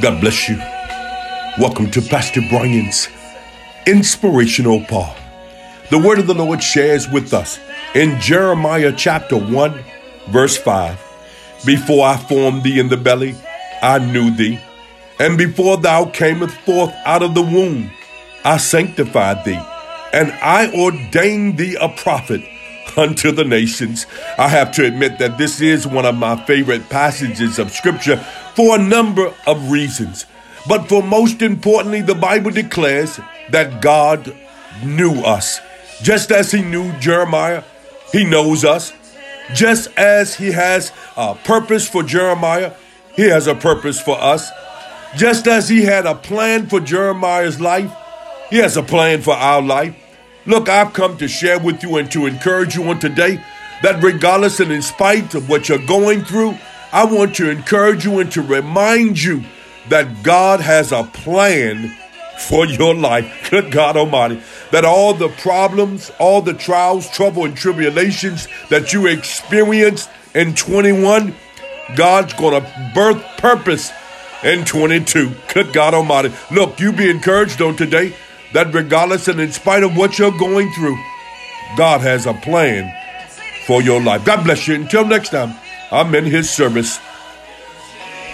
[0.00, 0.56] God bless you.
[1.56, 3.08] Welcome to Pastor Brian's
[3.86, 5.14] Inspirational Paul.
[5.88, 7.60] The word of the Lord shares with us
[7.94, 9.84] in Jeremiah chapter 1,
[10.30, 11.00] verse 5.
[11.64, 13.36] Before I formed thee in the belly,
[13.82, 14.58] I knew thee.
[15.20, 17.88] And before thou camest forth out of the womb,
[18.44, 19.62] I sanctified thee.
[20.12, 22.42] And I ordained thee a prophet
[22.96, 24.06] unto the nations.
[24.38, 28.24] I have to admit that this is one of my favorite passages of scripture
[28.54, 30.26] for a number of reasons.
[30.68, 34.34] But for most importantly, the Bible declares that God
[34.82, 35.60] knew us.
[36.02, 37.62] Just as He knew Jeremiah,
[38.12, 38.92] He knows us.
[39.54, 42.72] Just as He has a purpose for Jeremiah,
[43.14, 44.50] He has a purpose for us.
[45.16, 47.92] Just as He had a plan for Jeremiah's life,
[48.50, 49.96] He has a plan for our life.
[50.46, 53.42] Look, I've come to share with you and to encourage you on today
[53.82, 56.56] that regardless and in spite of what you're going through,
[56.94, 59.42] I want to encourage you and to remind you
[59.88, 61.92] that God has a plan
[62.38, 63.48] for your life.
[63.50, 64.40] Good God Almighty.
[64.70, 71.34] That all the problems, all the trials, trouble, and tribulations that you experienced in 21,
[71.96, 73.90] God's going to birth purpose
[74.44, 75.34] in 22.
[75.52, 76.32] Good God Almighty.
[76.52, 78.14] Look, you be encouraged on today
[78.52, 80.96] that regardless and in spite of what you're going through,
[81.76, 82.94] God has a plan
[83.66, 84.24] for your life.
[84.24, 84.76] God bless you.
[84.76, 85.56] Until next time,
[85.90, 86.98] I'm in His service.